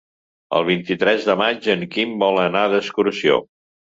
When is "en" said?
1.75-1.85